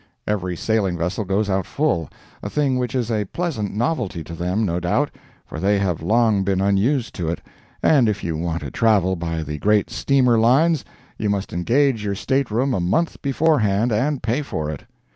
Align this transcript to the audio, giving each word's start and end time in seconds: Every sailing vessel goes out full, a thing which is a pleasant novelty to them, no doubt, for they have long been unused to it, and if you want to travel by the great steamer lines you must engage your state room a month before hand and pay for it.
Every 0.25 0.55
sailing 0.55 0.97
vessel 0.97 1.23
goes 1.25 1.47
out 1.47 1.67
full, 1.67 2.09
a 2.41 2.49
thing 2.49 2.79
which 2.79 2.95
is 2.95 3.11
a 3.11 3.25
pleasant 3.25 3.75
novelty 3.75 4.23
to 4.23 4.33
them, 4.33 4.65
no 4.65 4.79
doubt, 4.79 5.11
for 5.45 5.59
they 5.59 5.77
have 5.77 6.01
long 6.01 6.43
been 6.43 6.59
unused 6.59 7.13
to 7.13 7.29
it, 7.29 7.39
and 7.83 8.09
if 8.09 8.23
you 8.23 8.35
want 8.35 8.61
to 8.61 8.71
travel 8.71 9.15
by 9.15 9.43
the 9.43 9.59
great 9.59 9.91
steamer 9.91 10.39
lines 10.39 10.83
you 11.19 11.29
must 11.29 11.53
engage 11.53 12.03
your 12.03 12.15
state 12.15 12.49
room 12.49 12.73
a 12.73 12.79
month 12.79 13.21
before 13.21 13.59
hand 13.59 13.91
and 13.91 14.23
pay 14.23 14.41
for 14.41 14.71
it. 14.71 14.85